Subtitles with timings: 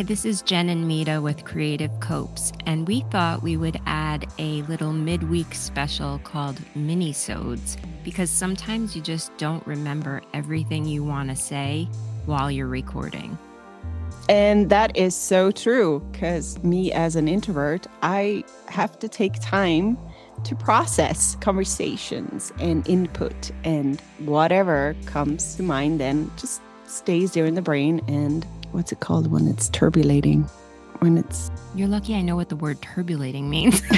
[0.00, 4.26] Hi, this is Jen and Mita with Creative Copes, and we thought we would add
[4.38, 11.04] a little midweek special called mini Minisodes because sometimes you just don't remember everything you
[11.04, 11.86] want to say
[12.24, 13.36] while you're recording.
[14.30, 19.98] And that is so true because me as an introvert, I have to take time
[20.44, 27.54] to process conversations and input and whatever comes to mind then just stays there in
[27.54, 30.48] the brain and what's it called when it's turbulating?
[31.00, 33.82] When it's you're lucky i know what the word turbulating means.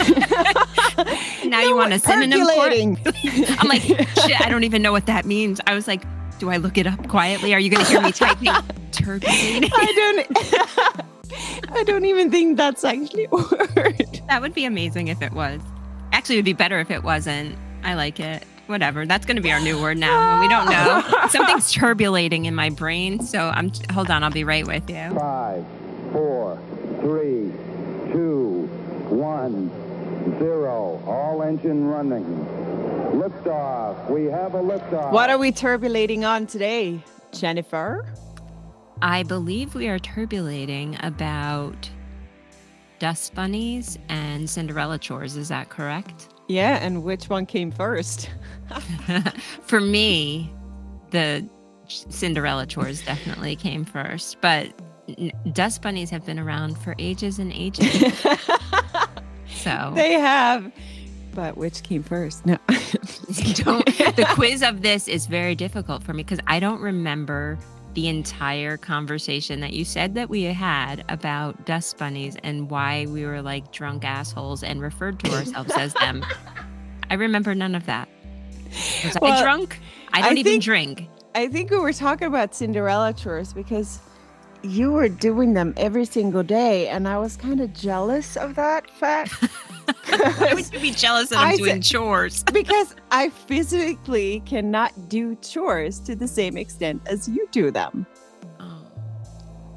[1.45, 3.57] Now no, you want a synonym for it?
[3.61, 5.61] i'm like shit i don't even know what that means.
[5.67, 6.05] I was like
[6.39, 7.53] do i look it up quietly?
[7.55, 8.53] Are you going to hear me typing
[8.93, 9.71] turbulating?
[9.75, 14.21] I don't i don't even think that's actually a word.
[14.29, 15.61] That would be amazing if it was.
[16.13, 17.57] Actually it would be better if it wasn't.
[17.83, 19.07] I like it whatever.
[19.07, 20.41] That's going to be our new word now.
[20.41, 21.03] we don't know.
[21.29, 23.21] Something's turbulating in my brain.
[23.25, 23.71] So I'm.
[23.93, 24.23] Hold on.
[24.25, 25.11] I'll be right with you.
[25.15, 25.65] Five,
[26.13, 26.59] four,
[27.01, 27.53] three,
[28.13, 28.69] two,
[29.09, 29.71] one,
[30.39, 31.03] zero.
[31.07, 32.25] All engine running.
[33.13, 34.11] Liftoff.
[34.11, 35.13] We have a liftoff.
[35.13, 37.03] What are we turbulating on today,
[37.33, 38.07] Jennifer?
[39.03, 41.91] I believe we are turbulating about
[43.01, 45.37] dust bunnies and Cinderella chores.
[45.37, 46.29] Is that correct?
[46.53, 48.29] Yeah, and which one came first?
[49.63, 50.53] For me,
[51.11, 51.49] the
[51.89, 54.71] Cinderella chores definitely came first, but
[55.55, 57.91] dust bunnies have been around for ages and ages.
[59.49, 60.71] so they have.
[61.35, 62.45] But which came first?
[62.45, 62.59] No.
[62.69, 67.59] the quiz of this is very difficult for me because I don't remember
[67.95, 73.25] the entire conversation that you said that we had about dust bunnies and why we
[73.25, 76.25] were like drunk assholes and referred to ourselves as them.
[77.11, 78.09] I remember none of that.
[79.05, 79.79] Was well, I drunk?
[80.13, 81.09] I don't I even think, drink.
[81.35, 83.99] I think we were talking about Cinderella chores because
[84.63, 88.91] you were doing them every single day, and I was kind of jealous of that
[88.91, 89.35] fact.
[90.07, 92.45] Why would you be jealous that I'm I doing chores?
[92.53, 98.07] because I physically cannot do chores to the same extent as you do them.
[98.61, 98.87] Oh.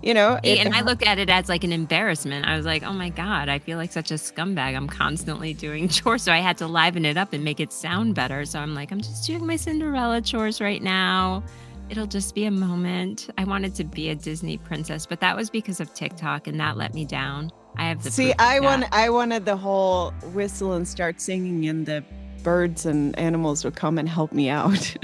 [0.01, 2.45] You know, it, and I look at it as like an embarrassment.
[2.45, 4.75] I was like, oh my God, I feel like such a scumbag.
[4.75, 6.23] I'm constantly doing chores.
[6.23, 8.45] So I had to liven it up and make it sound better.
[8.45, 11.43] So I'm like, I'm just doing my Cinderella chores right now.
[11.89, 13.29] It'll just be a moment.
[13.37, 16.77] I wanted to be a Disney princess, but that was because of TikTok and that
[16.77, 17.51] let me down.
[17.77, 21.85] I have the See, I want I wanted the whole whistle and start singing and
[21.85, 22.03] the
[22.43, 24.71] birds and animals would come and help me out.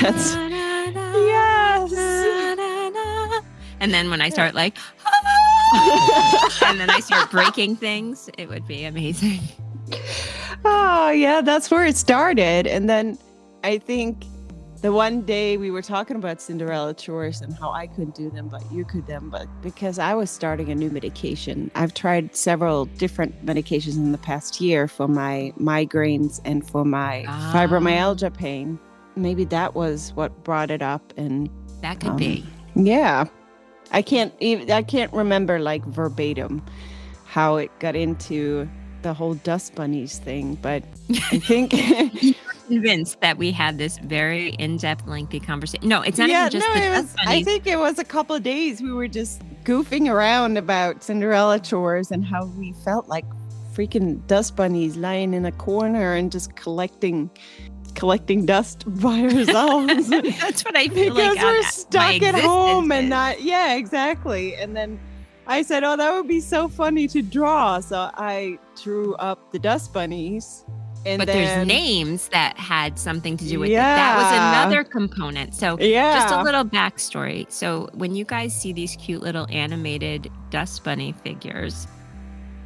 [0.00, 1.92] That's yes.
[3.80, 4.76] And then when I start like
[6.64, 9.40] and then I start breaking things, it would be amazing.
[10.66, 12.66] Oh, yeah, that's where it started.
[12.66, 13.18] And then
[13.62, 14.24] I think
[14.84, 18.48] the one day we were talking about Cinderella chores and how I couldn't do them,
[18.48, 21.70] but you could them, but because I was starting a new medication.
[21.74, 27.24] I've tried several different medications in the past year for my migraines and for my
[27.26, 27.50] ah.
[27.54, 28.78] fibromyalgia pain.
[29.16, 31.48] Maybe that was what brought it up and
[31.80, 32.44] that could um, be.
[32.74, 33.24] Yeah.
[33.90, 36.62] I can't even I can't remember like verbatim
[37.24, 38.68] how it got into
[39.00, 40.84] the whole dust bunnies thing, but
[41.32, 41.72] I think
[42.74, 45.88] convinced that we had this very in-depth, lengthy conversation.
[45.88, 48.34] No, it's not yeah, even just no, it was, I think it was a couple
[48.34, 53.24] of days we were just goofing around about Cinderella chores and how we felt like
[53.72, 57.30] freaking dust bunnies lying in a corner and just collecting
[57.94, 60.08] collecting dust by ourselves.
[60.40, 61.44] That's what I feel because like.
[61.44, 64.54] we're stuck at home and not yeah, exactly.
[64.56, 64.98] And then
[65.46, 69.58] I said, "Oh, that would be so funny to draw." So I drew up the
[69.58, 70.64] dust bunnies
[71.06, 73.92] and but then, there's names that had something to do with yeah.
[73.92, 73.96] it.
[73.96, 75.54] That was another component.
[75.54, 76.18] So yeah.
[76.18, 77.50] just a little backstory.
[77.50, 81.86] So when you guys see these cute little animated dust bunny figures,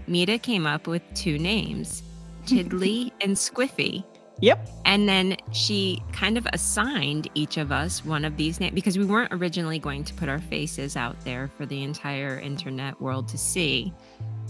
[0.07, 2.03] Mita came up with two names,
[2.47, 4.05] Tiddly and Squiffy.
[4.41, 4.69] Yep.
[4.85, 9.05] And then she kind of assigned each of us one of these names because we
[9.05, 13.39] weren't originally going to put our faces out there for the entire internet world to
[13.39, 13.93] see.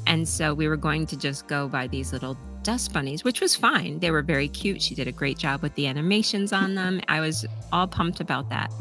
[0.08, 3.54] And so we were going to just go by these little dust bunnies, which was
[3.54, 4.00] fine.
[4.00, 4.80] They were very cute.
[4.82, 7.00] She did a great job with the animations on them.
[7.08, 8.72] I was all pumped about that.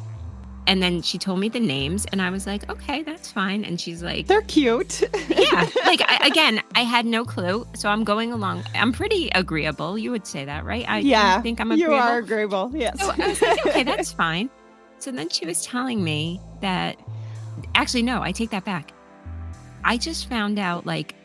[0.68, 3.64] And then she told me the names, and I was like, okay, that's fine.
[3.64, 5.02] And she's like, they're cute.
[5.30, 5.70] yeah.
[5.86, 7.66] Like, I, again, I had no clue.
[7.74, 8.64] So I'm going along.
[8.76, 9.98] I'm pretty agreeable.
[9.98, 10.88] You would say that, right?
[10.88, 11.96] I yeah, think I'm agreeable.
[11.96, 12.72] You are agreeable.
[12.74, 13.00] Yes.
[13.00, 14.50] So I was like, okay, that's fine.
[15.00, 16.98] So then she was telling me that,
[17.76, 18.92] actually, no, I take that back.
[19.88, 21.16] I just found out, like,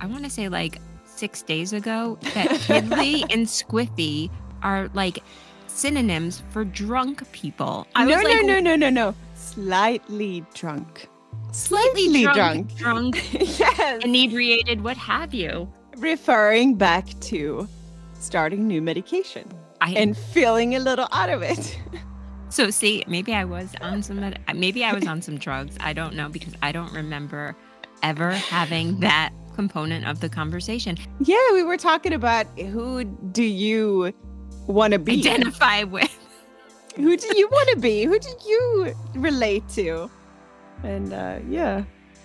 [0.00, 4.30] I want to say, like, six days ago that Tiddly and Squiffy
[4.62, 5.20] are like
[5.66, 7.86] synonyms for drunk people.
[7.94, 9.14] I no, no, like, no, no, no, no.
[9.34, 11.08] Slightly drunk.
[11.52, 13.14] slightly drunk, drunk.
[13.14, 14.04] drunk, yes.
[14.04, 15.70] inebriated, what have you.
[15.98, 17.68] Referring back to
[18.14, 19.46] starting new medication
[19.80, 21.78] I and feeling a little out of it.
[22.48, 25.76] so see, maybe I was on some maybe I was on some drugs.
[25.80, 27.54] I don't know because I don't remember
[28.02, 30.96] ever having that component of the conversation.
[31.20, 34.12] Yeah, we were talking about who do you
[34.66, 35.18] want to be?
[35.20, 36.12] Identify with.
[36.96, 38.04] who do you want to be?
[38.04, 40.10] Who do you relate to?
[40.82, 41.84] And uh, yeah,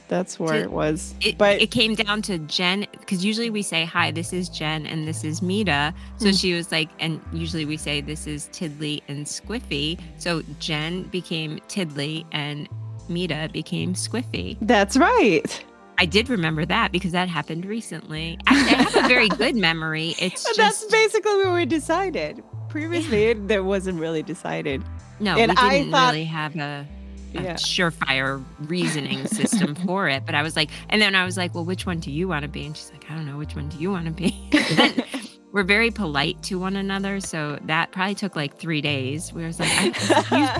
[0.09, 1.15] that's where it was.
[1.21, 4.85] It, but it came down to Jen because usually we say hi, this is Jen
[4.85, 5.93] and this is Mita.
[6.17, 6.39] So Mm.
[6.41, 9.97] she was like, and usually we say this is Tiddly and Squiffy.
[10.17, 12.67] So Jen became Tiddly and
[13.11, 14.57] Mita became Squiffy.
[14.61, 15.63] that's right.
[15.97, 18.39] I did remember that because that happened recently.
[18.47, 20.15] Actually, I have a very good memory.
[20.19, 22.43] It's just that's basically what we decided.
[22.69, 24.81] Previously, it, that wasn't really decided.
[25.19, 26.87] no, and we I didn't thought- really have a,
[27.35, 27.53] a Yeah.
[27.53, 30.25] surefire reasoning system for it.
[30.25, 32.43] But I was like, and then I was like, well, which one do you want
[32.43, 32.65] to be?
[32.65, 34.35] And she's like, I don't know, which one do you want to be?
[34.75, 35.03] Then
[35.51, 39.33] we're very polite to one another, so that probably took like three days.
[39.33, 39.85] We was like, I,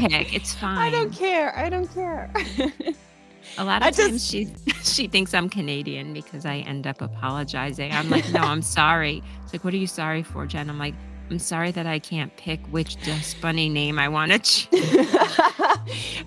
[0.01, 0.77] you pick, it's fine.
[0.77, 1.55] I don't care.
[1.57, 2.31] I don't care.
[3.57, 4.47] A lot of I just- times she
[4.83, 7.91] she thinks I'm Canadian because I end up apologizing.
[7.91, 9.23] I'm like, no, I'm sorry.
[9.43, 10.69] It's like, what are you sorry for, Jen?
[10.69, 10.93] I'm like,
[11.29, 14.69] I'm sorry that I can't pick which Dust Bunny name I want to choose.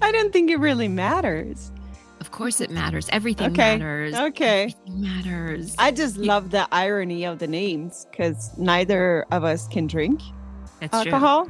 [0.02, 1.70] I don't think it really matters.
[2.34, 3.08] Of course it matters.
[3.12, 4.12] Everything Okay, matters.
[4.16, 4.62] Okay.
[4.64, 5.76] Everything matters.
[5.78, 10.20] I just love the irony of the names because neither of us can drink
[10.80, 11.12] That's true.
[11.12, 11.48] alcohol.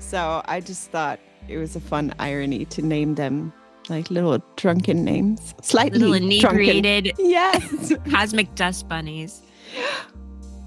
[0.00, 3.52] So I just thought it was a fun irony to name them
[3.88, 5.54] like little drunken names.
[5.62, 6.60] Slightly Little drunken.
[6.60, 7.92] inebriated Yes.
[8.10, 9.42] cosmic dust bunnies.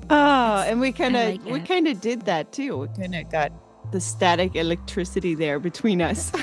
[0.10, 2.78] Oh, and we kind of like we kind of did that too.
[2.78, 3.52] We kind of got
[3.92, 6.32] the static electricity there between us.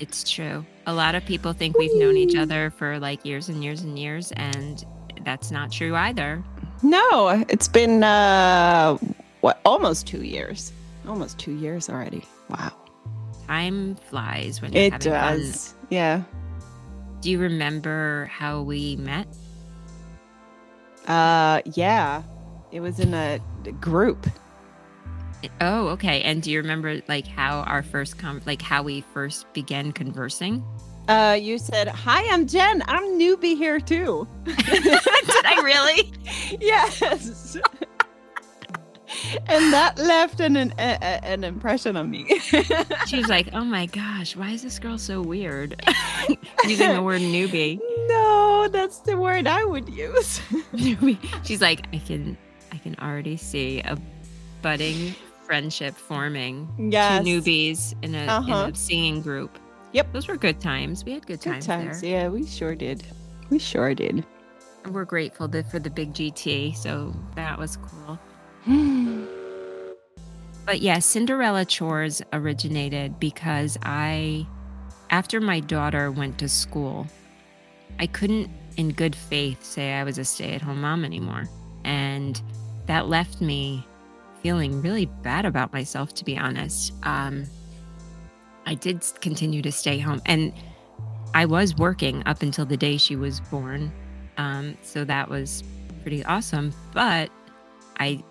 [0.00, 0.64] It's true.
[0.88, 3.98] A lot of people think we've known each other for like years and years and
[3.98, 4.82] years, and
[5.22, 6.42] that's not true either.
[6.82, 8.96] no, it's been uh
[9.42, 10.72] what almost 2 years.
[11.06, 12.22] Almost 2 years already.
[12.48, 12.72] Wow.
[13.46, 15.36] Time flies when you're It having fun.
[15.40, 15.74] does.
[15.90, 16.22] Yeah.
[17.20, 19.26] Do you remember how we met?
[21.06, 22.22] Uh yeah.
[22.72, 23.40] It was in a
[23.80, 24.26] group.
[25.60, 26.22] Oh, okay.
[26.22, 30.64] And do you remember like how our first com like how we first began conversing?
[31.08, 32.82] Uh you said, "Hi, I'm Jen.
[32.86, 36.12] I'm newbie here too." Did I really?
[36.60, 37.56] yes.
[39.46, 42.26] and that left an an, an impression on me.
[43.06, 45.80] She was like, "Oh my gosh, why is this girl so weird?"
[46.66, 47.78] Using the word newbie.
[48.08, 50.40] no, that's the word I would use.
[51.44, 52.36] She's like, "I can,
[52.72, 53.96] I can already see a
[54.60, 55.14] budding
[55.52, 56.68] friendship forming.
[56.92, 57.24] Yes.
[57.24, 58.64] Two newbies in a, Uh-huh.
[58.66, 59.58] in a singing group.
[59.92, 60.12] Yep.
[60.12, 61.02] those were good times.
[61.06, 62.00] We had good Good times, times.
[62.02, 62.10] there.
[62.10, 63.02] Yeah, we sure did.
[63.48, 64.26] We sure did.
[64.90, 68.18] We're grateful to, for the big GT, so that was cool.
[70.66, 74.46] But yeah, Cinderella chores originated because I,
[75.08, 77.06] after my daughter went to school,
[77.98, 81.44] I couldn't, in good faith, say I was a stay at home mom anymore.
[81.84, 82.38] And
[82.84, 83.82] that left me
[84.42, 86.92] feeling really bad about myself, to be honest.
[87.02, 87.44] Um,
[88.66, 90.52] I did continue to stay home, and
[91.34, 93.92] I was working up until the day she was born.
[94.36, 95.62] Um, so that was
[96.02, 96.72] pretty awesome.
[96.92, 97.30] But
[97.98, 98.22] I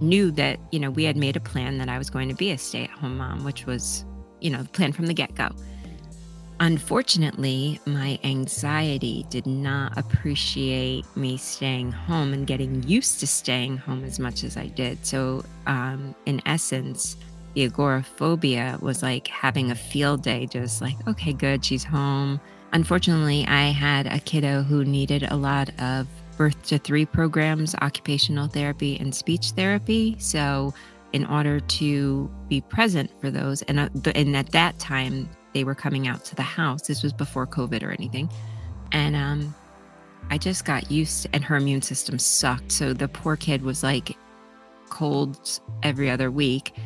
[0.00, 2.50] knew that, you know, we had made a plan that I was going to be
[2.50, 4.04] a stay at home mom, which was,
[4.40, 5.50] you know, the plan from the get go.
[6.62, 14.04] Unfortunately, my anxiety did not appreciate me staying home and getting used to staying home
[14.04, 15.06] as much as I did.
[15.06, 17.16] So, um, in essence,
[17.54, 22.38] the agoraphobia was like having a field day, just like, okay, good, she's home.
[22.74, 28.48] Unfortunately, I had a kiddo who needed a lot of birth to three programs, occupational
[28.48, 30.14] therapy, and speech therapy.
[30.18, 30.74] So,
[31.14, 35.74] in order to be present for those, and, uh, and at that time, they were
[35.74, 36.82] coming out to the house.
[36.82, 38.30] This was before COVID or anything.
[38.92, 39.54] And um,
[40.30, 42.72] I just got used, and her immune system sucked.
[42.72, 44.16] So the poor kid was like
[44.88, 46.76] cold every other week.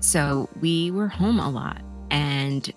[0.00, 1.82] So we were home a lot.
[2.10, 2.72] And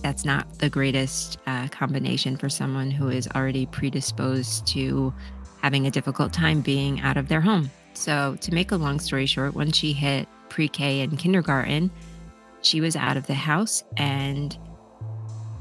[0.00, 5.12] that's not the greatest uh, combination for someone who is already predisposed to
[5.60, 7.70] having a difficult time being out of their home.
[7.94, 11.90] So, to make a long story short, when she hit pre K and kindergarten,
[12.62, 13.84] she was out of the house.
[13.96, 14.56] And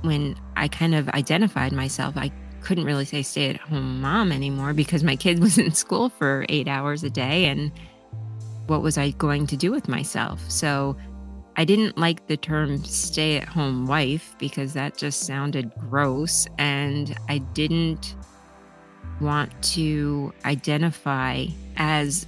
[0.01, 4.73] when I kind of identified myself, I couldn't really say stay at home mom anymore
[4.73, 7.45] because my kid was in school for eight hours a day.
[7.45, 7.71] And
[8.67, 10.49] what was I going to do with myself?
[10.49, 10.97] So,
[11.59, 16.45] I didn't like the term stay at home wife because that just sounded gross.
[16.59, 18.15] And I didn't
[19.19, 22.27] want to identify as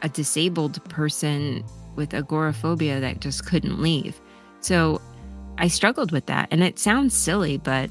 [0.00, 1.62] a disabled person
[1.98, 4.18] with agoraphobia that just couldn't leave.
[4.60, 5.02] So
[5.58, 6.48] I struggled with that.
[6.50, 7.90] And it sounds silly, but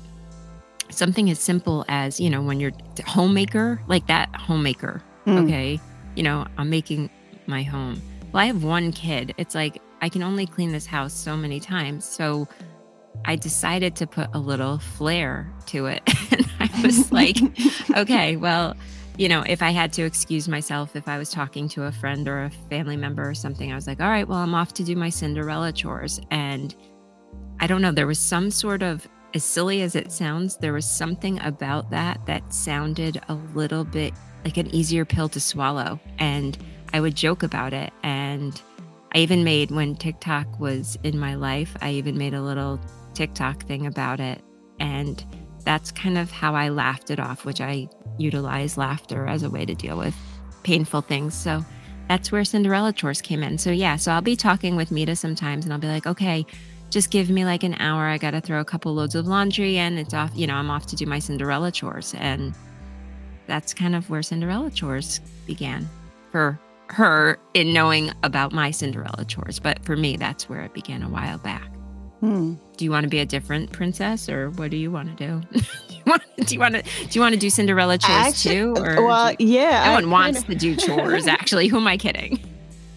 [0.90, 2.72] something as simple as, you know, when you're
[3.06, 5.44] homemaker, like that homemaker, mm.
[5.44, 5.80] okay,
[6.16, 7.10] you know, I'm making
[7.46, 8.02] my home.
[8.32, 9.36] Well, I have one kid.
[9.38, 12.06] It's like I can only clean this house so many times.
[12.06, 12.48] So
[13.26, 16.02] I decided to put a little flair to it.
[16.32, 17.38] and I was like,
[17.98, 18.76] okay, well,
[19.18, 22.28] you know, if I had to excuse myself, if I was talking to a friend
[22.28, 24.84] or a family member or something, I was like, all right, well, I'm off to
[24.84, 26.22] do my Cinderella chores.
[26.30, 26.76] And
[27.60, 30.86] I don't know, there was some sort of, as silly as it sounds, there was
[30.86, 34.14] something about that that sounded a little bit
[34.46, 36.00] like an easier pill to swallow.
[36.20, 36.56] And
[36.94, 37.92] I would joke about it.
[38.04, 38.62] And
[39.16, 42.80] I even made, when TikTok was in my life, I even made a little
[43.16, 44.44] TikTok thing about it.
[44.80, 45.26] And
[45.68, 49.66] that's kind of how I laughed it off, which I utilize laughter as a way
[49.66, 50.16] to deal with
[50.64, 51.34] painful things.
[51.34, 51.62] So
[52.08, 53.58] that's where Cinderella chores came in.
[53.58, 56.46] So yeah, so I'll be talking with Mita sometimes and I'll be like, okay,
[56.90, 58.06] just give me like an hour.
[58.06, 60.70] I got to throw a couple loads of laundry and it's off, you know, I'm
[60.70, 62.16] off to do my Cinderella chores.
[62.18, 62.56] And
[63.46, 65.90] that's kind of where Cinderella chores began
[66.32, 66.58] for
[66.92, 69.60] her in knowing about my Cinderella chores.
[69.60, 71.70] But for me, that's where it began a while back.
[72.20, 72.56] Hmm.
[72.78, 75.42] Do you want to be a different princess, or what do you want to do?
[76.44, 78.76] do you want to do you want to do Cinderella chores actually, too?
[78.78, 81.28] Or well, yeah, no one wants to do chores.
[81.28, 82.40] Actually, who am I kidding?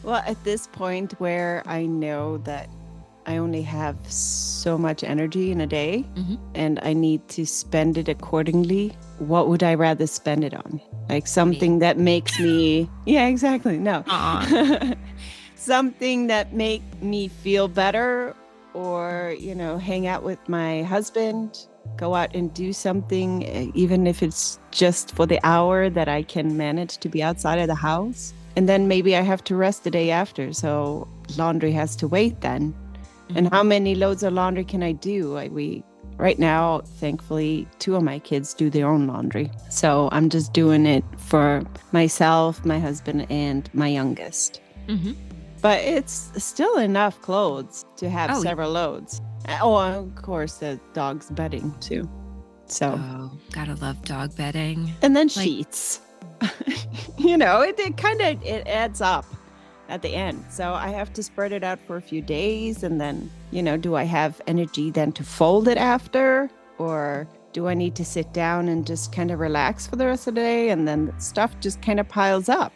[0.03, 2.71] Well, at this point where I know that
[3.27, 6.37] I only have so much energy in a day, mm-hmm.
[6.55, 8.97] and I need to spend it accordingly.
[9.19, 10.81] What would I rather spend it on?
[11.11, 14.05] like something that makes me yeah exactly no
[15.57, 18.35] something that make me feel better
[18.75, 23.43] or you know hang out with my husband go out and do something
[23.75, 27.67] even if it's just for the hour that i can manage to be outside of
[27.67, 31.97] the house and then maybe i have to rest the day after so laundry has
[31.97, 33.37] to wait then mm-hmm.
[33.37, 35.83] and how many loads of laundry can i do I, we
[36.21, 39.50] Right now, thankfully, two of my kids do their own laundry.
[39.71, 41.62] So I'm just doing it for
[41.93, 44.61] myself, my husband, and my youngest.
[44.87, 45.12] Mm-hmm.
[45.61, 48.81] But it's still enough clothes to have oh, several yeah.
[48.81, 49.21] loads.
[49.47, 52.09] Eh, oh, of course, the dog's bedding too.
[52.67, 54.93] So, oh, gotta love dog bedding.
[55.02, 56.00] And then like, sheets.
[57.19, 59.26] you know, it, it kind of it adds up
[59.90, 60.45] at the end.
[60.49, 63.76] So I have to spread it out for a few days and then, you know,
[63.76, 66.49] do I have energy then to fold it after
[66.79, 70.29] or do I need to sit down and just kind of relax for the rest
[70.29, 72.73] of the day and then stuff just kind of piles up.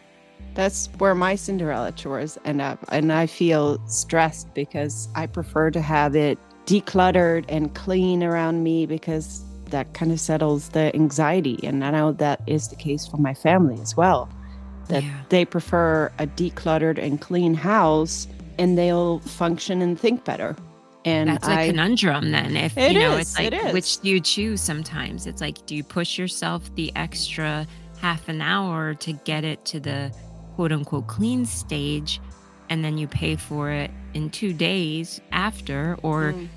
[0.53, 5.81] That's where my Cinderella chores end up and I feel stressed because I prefer to
[5.81, 11.83] have it decluttered and clean around me because that kind of settles the anxiety and
[11.83, 14.29] I know that is the case for my family as well
[14.87, 15.21] that yeah.
[15.29, 18.27] they prefer a decluttered and clean house
[18.57, 20.55] and they'll function and think better.
[21.03, 22.55] And that's I, a conundrum then.
[22.55, 25.27] If you know, is, it's like it which do you choose sometimes?
[25.27, 27.67] It's like, do you push yourself the extra
[28.05, 30.11] half an hour to get it to the
[30.55, 32.21] quote unquote clean stage
[32.69, 36.47] and then you pay for it in two days after or mm.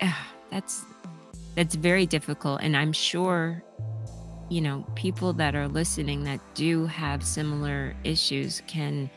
[0.00, 0.12] uh,
[0.50, 0.84] that's
[1.54, 3.62] that's very difficult and i'm sure
[4.48, 9.10] you know, people that are listening that do have similar issues can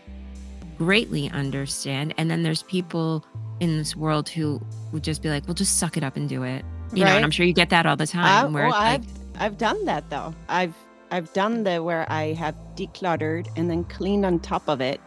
[0.78, 2.14] greatly understand.
[2.18, 3.24] And then there's people
[3.60, 6.44] in this world who would just be like, well, just suck it up and do
[6.44, 6.66] it.
[6.94, 7.12] You right.
[7.12, 8.48] know, and I'm sure you get that all the time.
[8.48, 10.34] Uh, where well, like, I've, I've done that though.
[10.48, 10.74] I've,
[11.12, 15.02] I've done the where I have decluttered and then cleaned on top of it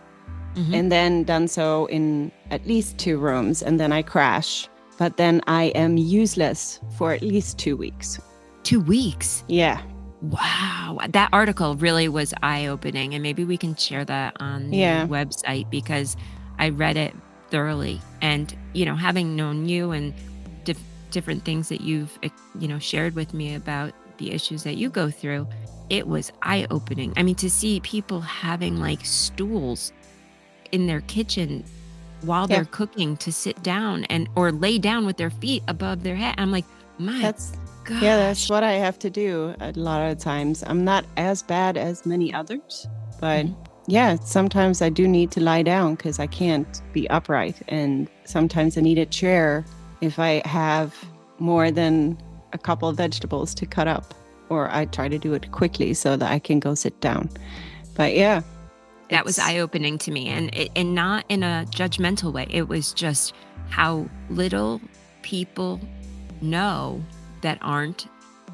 [0.55, 0.75] mm-hmm.
[0.75, 4.69] and then done so in at least two rooms and then I crash.
[4.99, 8.21] But then I am useless for at least two weeks.
[8.63, 9.43] Two weeks?
[9.49, 9.83] Yeah.
[10.21, 13.15] Wow, that article really was eye opening.
[13.15, 15.07] And maybe we can share that on the yeah.
[15.07, 16.17] website because
[16.59, 17.15] I read it
[17.51, 18.01] thoroughly.
[18.21, 20.15] And, you know, having known you and
[20.63, 20.79] dif-
[21.11, 22.29] different things that you've, eh,
[22.61, 25.49] you know, shared with me about the issues that you go through,
[25.93, 27.13] it was eye opening.
[27.19, 29.93] I mean, to see people having like stools
[30.73, 31.65] in their kitchen
[32.23, 32.57] while yeah.
[32.57, 36.35] they're cooking to sit down and or lay down with their feet above their head.
[36.39, 36.65] I'm like,
[36.99, 37.53] my that's
[37.85, 38.01] Gosh.
[38.01, 40.63] Yeah, that's what I have to do a lot of times.
[40.67, 42.87] I'm not as bad as many others,
[43.21, 43.61] but mm-hmm.
[43.89, 47.61] yeah, sometimes I do need to lie down because I can't be upright.
[47.69, 49.65] And sometimes I need a chair
[50.01, 50.95] if I have
[51.41, 52.17] more than
[52.53, 54.15] a couple of vegetables to cut up,
[54.53, 57.31] or I try to do it quickly so that I can go sit down.
[57.95, 58.43] But yeah,
[59.09, 62.47] that was eye opening to me, and and not in a judgmental way.
[62.51, 63.35] It was just
[63.71, 64.81] how little
[65.23, 65.81] people
[66.41, 67.03] know
[67.43, 68.07] that aren't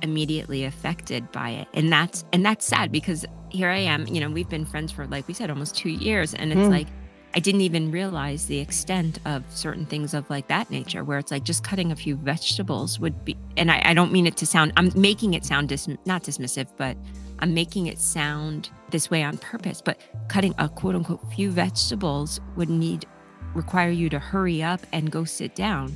[0.03, 1.69] immediately affected by it.
[1.75, 5.07] And that's and that's sad because here I am, you know, we've been friends for
[5.07, 6.71] like we said almost 2 years and it's Mm.
[6.71, 6.87] like
[7.35, 11.31] I didn't even realize the extent of certain things of like that nature where it's
[11.31, 14.47] like just cutting a few vegetables would be and I, I don't mean it to
[14.47, 16.97] sound I'm making it sound dis, not dismissive, but
[17.41, 22.41] I'm making it sound this way on purpose, but cutting a quote unquote few vegetables
[22.57, 23.07] would need
[23.55, 25.95] require you to hurry up and go sit down.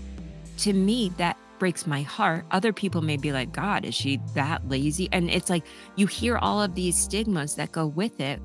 [0.58, 2.44] To me, that breaks my heart.
[2.50, 5.08] Other people may be like, God, is she that lazy?
[5.12, 5.64] And it's like
[5.96, 8.40] you hear all of these stigmas that go with it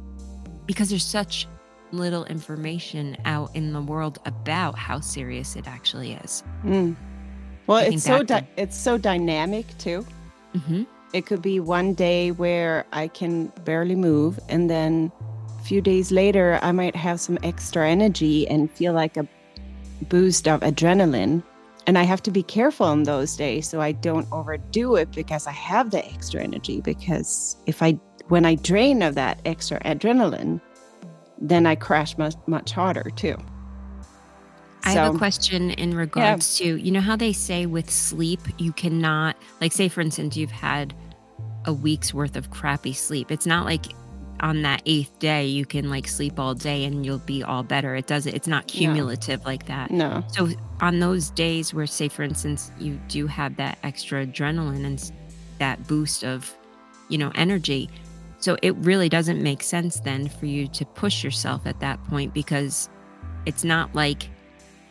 [0.66, 1.48] because there's such
[1.92, 6.44] little information out in the world about how serious it actually is.
[6.64, 6.96] Mm.
[7.68, 10.06] Well, I it's so di- it's so dynamic too.
[10.54, 15.12] hmm It could be one day where I can barely move, and then
[15.60, 19.28] a few days later, I might have some extra energy and feel like a
[20.10, 21.44] boost of adrenaline.
[21.88, 25.48] And I have to be careful on those days so I don't overdo it because
[25.48, 26.82] I have the extra energy.
[26.82, 27.94] Because if I,
[28.28, 30.60] when I drain of that extra adrenaline,
[31.40, 33.38] then I crash much, much harder too.
[34.84, 38.72] I have a question in regards to, you know, how they say with sleep, you
[38.72, 40.94] cannot, like, say, for instance, you've had
[41.66, 43.30] a week's worth of crappy sleep.
[43.30, 43.88] It's not like
[44.40, 47.96] on that eighth day, you can like sleep all day and you'll be all better.
[47.96, 48.80] It doesn't, it's not No.
[48.80, 49.92] cumulative like that.
[49.92, 50.24] No.
[50.30, 50.48] So,
[50.80, 55.12] on those days where, say, for instance, you do have that extra adrenaline and
[55.60, 56.56] that boost of,
[57.10, 57.90] you know, energy.
[58.40, 62.34] So, it really doesn't make sense then for you to push yourself at that point
[62.34, 62.90] because
[63.46, 64.30] it's not like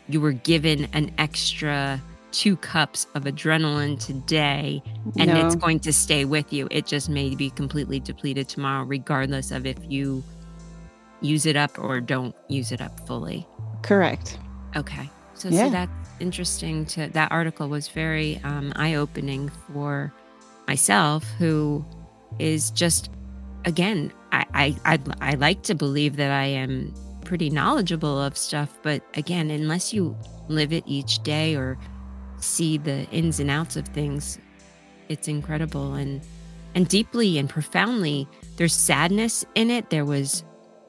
[0.09, 2.01] you were given an extra
[2.33, 4.83] two cups of adrenaline today
[5.19, 5.47] and no.
[5.47, 6.69] it's going to stay with you.
[6.71, 10.23] It just may be completely depleted tomorrow, regardless of if you
[11.23, 13.47] use it up or don't use it up fully.
[13.83, 14.39] Correct.
[14.77, 15.09] Okay.
[15.35, 15.67] So, Yeah.
[15.67, 20.13] so that's interesting to that article was very um, eye-opening for
[20.67, 21.85] myself who
[22.39, 23.11] is just
[23.67, 28.79] again I, I I I like to believe that I am pretty knowledgeable of stuff
[28.83, 30.17] but again unless you
[30.49, 31.77] live it each day or
[32.39, 34.39] see the ins and outs of things
[35.09, 36.21] it's incredible and
[36.75, 40.45] and deeply and profoundly there's sadness in it there was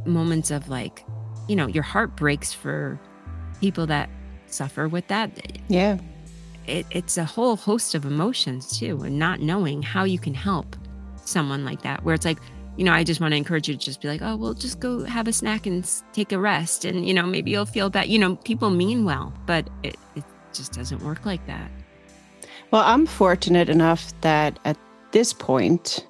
[0.06, 1.04] moments of like
[1.48, 3.00] you know your heart breaks for
[3.60, 4.10] people that
[4.46, 5.32] suffer with that
[5.70, 5.98] Yeah.
[6.68, 10.76] it, it's a whole host of emotions too and not knowing how you can help
[11.26, 12.38] someone like that where it's like
[12.78, 14.80] you know i just want to encourage you to just be like oh well just
[14.80, 18.08] go have a snack and take a rest and you know maybe you'll feel better
[18.08, 21.70] you know people mean well but it, it just doesn't work like that
[22.72, 24.78] Well, I'm fortunate enough that at
[25.12, 26.06] this point,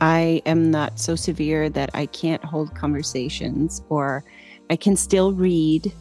[0.00, 4.24] I am not so severe that I can't hold conversations or
[4.70, 5.92] I can still read.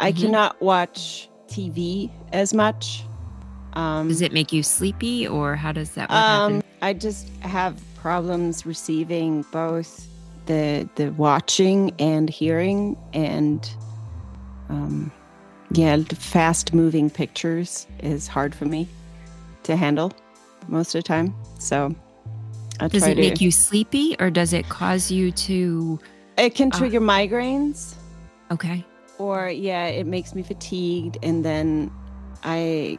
[0.00, 0.20] I Mhm.
[0.20, 3.04] cannot watch TV as much.
[3.74, 6.62] Um, does it make you sleepy or how does that um.
[6.80, 10.08] I just have problems receiving both
[10.46, 13.70] the the watching and hearing and
[14.68, 15.12] um,
[15.72, 18.88] yeah, fast moving pictures is hard for me
[19.62, 20.12] to handle
[20.68, 21.34] most of the time.
[21.58, 21.94] So
[22.80, 23.20] I does it to.
[23.20, 25.98] make you sleepy or does it cause you to
[26.36, 27.94] it can uh, trigger migraines,
[28.50, 28.84] okay
[29.18, 31.90] or yeah, it makes me fatigued, and then
[32.44, 32.98] I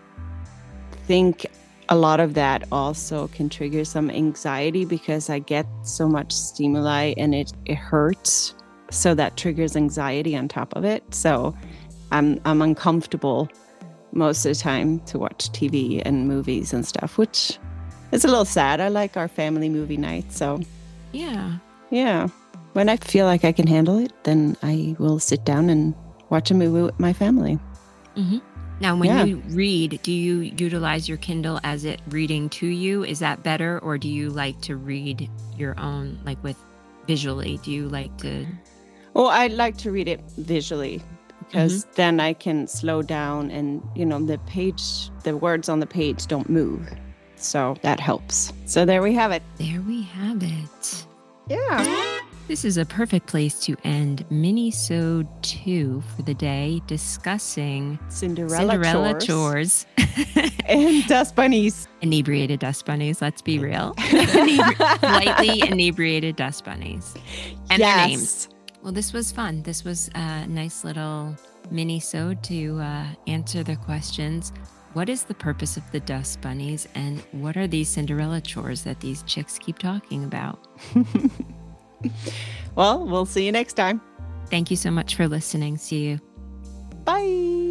[1.05, 1.45] think
[1.89, 7.13] a lot of that also can trigger some anxiety because I get so much stimuli
[7.17, 8.53] and it, it hurts.
[8.91, 11.03] So that triggers anxiety on top of it.
[11.13, 11.55] So
[12.11, 13.49] I'm I'm uncomfortable
[14.11, 17.59] most of the time to watch TV and movies and stuff, which
[18.11, 18.81] is a little sad.
[18.81, 20.31] I like our family movie night.
[20.31, 20.61] So
[21.11, 21.57] yeah
[21.89, 22.27] yeah.
[22.73, 25.95] When I feel like I can handle it, then I will sit down and
[26.29, 27.57] watch a movie with my family.
[28.15, 28.37] Mm-hmm.
[28.81, 29.25] Now, when Yeah.
[29.25, 33.03] you read, do you utilize your Kindle as it reading to you?
[33.03, 36.57] Is that better, or do you like to read your own, like with
[37.07, 37.59] visually?
[37.63, 38.45] Do you like to?
[39.13, 41.01] Well, I like to read it visually
[41.39, 41.91] because mm-hmm.
[41.95, 46.27] then I can slow down and, you know, the page, the words on the page
[46.27, 46.87] don't move.
[47.35, 48.53] So that helps.
[48.65, 49.43] So there we have it.
[49.57, 51.05] There we have it.
[51.47, 52.18] Yeah.
[52.49, 59.19] This is a perfect place to end mini-sode two for the day, discussing Cinderella, Cinderella
[59.21, 60.51] chores, chores.
[60.65, 61.87] and dust bunnies.
[62.01, 63.21] inebriated dust bunnies.
[63.21, 63.93] Let's be real.
[63.97, 67.13] Inebri- lightly inebriated dust bunnies.
[67.69, 68.49] And their names.
[68.81, 69.61] Well, this was fun.
[69.61, 71.35] This was a nice little
[71.69, 74.53] mini sode to uh, answer the questions.
[74.93, 79.01] What is the purpose of the dust bunnies, and what are these Cinderella chores that
[79.01, 80.67] these chicks keep talking about?
[82.75, 84.01] Well, we'll see you next time.
[84.49, 85.77] Thank you so much for listening.
[85.77, 86.19] See you.
[87.03, 87.68] Bye.